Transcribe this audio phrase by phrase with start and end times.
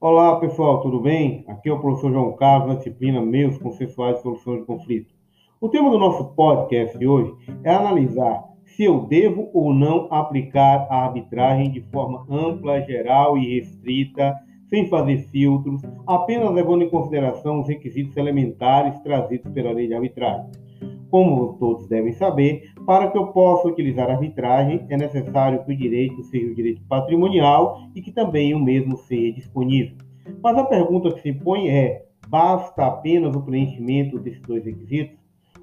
[0.00, 1.44] Olá pessoal, tudo bem?
[1.48, 5.12] Aqui é o professor João Carlos, na disciplina Meios Consensuais de Solução de Conflito.
[5.60, 7.34] O tema do nosso podcast de hoje
[7.64, 13.56] é analisar se eu devo ou não aplicar a arbitragem de forma ampla, geral e
[13.56, 14.36] restrita,
[14.68, 20.48] sem fazer filtros, apenas levando em consideração os requisitos elementares trazidos pela lei de arbitragem.
[21.10, 25.76] Como todos devem saber, para que eu possa utilizar a arbitragem, é necessário que o
[25.76, 29.96] direito seja o direito patrimonial e que também o mesmo seja disponível.
[30.42, 35.18] Mas a pergunta que se põe é: basta apenas o preenchimento desses dois requisitos?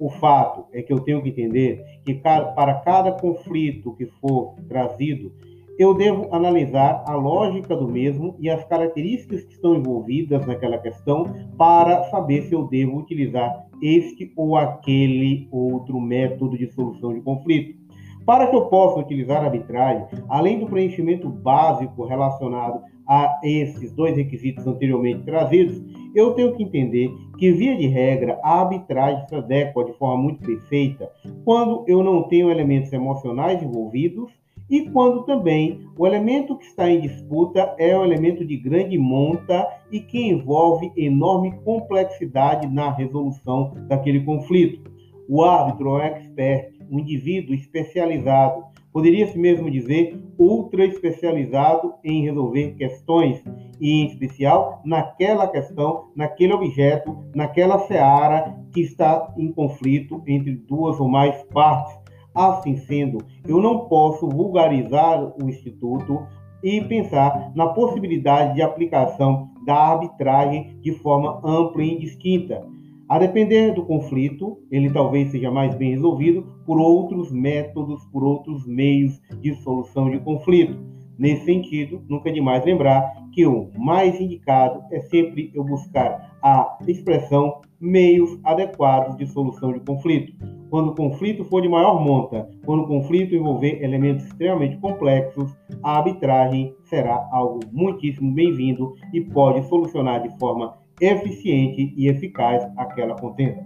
[0.00, 5.32] O fato é que eu tenho que entender que para cada conflito que for trazido,
[5.78, 11.24] eu devo analisar a lógica do mesmo e as características que estão envolvidas naquela questão
[11.56, 17.78] para saber se eu devo utilizar este ou aquele outro método de solução de conflito.
[18.26, 24.16] Para que eu possa utilizar a arbitragem, além do preenchimento básico relacionado a esses dois
[24.16, 25.80] requisitos anteriormente trazidos,
[26.14, 30.44] eu tenho que entender que, via de regra, a arbitragem se adequa de forma muito
[30.44, 31.10] perfeita
[31.44, 34.30] quando eu não tenho elementos emocionais envolvidos
[34.70, 39.66] e quando também o elemento que está em disputa é um elemento de grande monta
[39.90, 44.90] e que envolve enorme complexidade na resolução daquele conflito.
[45.28, 52.74] O árbitro é um expert, um indivíduo especializado, poderia-se mesmo dizer ultra especializado em resolver
[52.74, 53.42] questões,
[53.80, 60.98] e em especial naquela questão, naquele objeto, naquela seara que está em conflito entre duas
[60.98, 61.96] ou mais partes.
[62.38, 66.24] Assim sendo, eu não posso vulgarizar o Instituto
[66.62, 72.64] e pensar na possibilidade de aplicação da arbitragem de forma ampla e indistinta.
[73.08, 78.64] A depender do conflito, ele talvez seja mais bem resolvido por outros métodos, por outros
[78.68, 80.78] meios de solução de conflito.
[81.18, 83.02] Nesse sentido, nunca é demais lembrar
[83.32, 89.80] que o mais indicado é sempre eu buscar a expressão meios adequados de solução de
[89.80, 90.57] conflito.
[90.70, 95.98] Quando o conflito for de maior monta, quando o conflito envolver elementos extremamente complexos, a
[95.98, 103.64] arbitragem será algo muitíssimo bem-vindo e pode solucionar de forma eficiente e eficaz aquela contenda.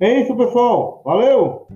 [0.00, 1.00] É isso, pessoal.
[1.04, 1.66] Valeu!